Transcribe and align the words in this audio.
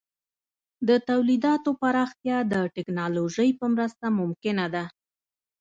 د 0.87 0.89
تولیداتو 1.09 1.69
پراختیا 1.81 2.37
د 2.53 2.55
ټکنالوژۍ 2.75 3.49
په 3.59 3.65
مرسته 3.73 4.05
ممکنه 4.19 4.65
ده. 4.75 4.85